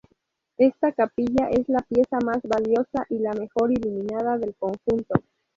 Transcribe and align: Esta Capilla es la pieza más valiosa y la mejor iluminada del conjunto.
Esta 0.57 0.91
Capilla 0.93 1.49
es 1.51 1.69
la 1.69 1.77
pieza 1.87 2.17
más 2.25 2.41
valiosa 2.41 3.05
y 3.09 3.19
la 3.19 3.33
mejor 3.33 3.71
iluminada 3.71 4.39
del 4.39 4.55
conjunto. 4.55 5.13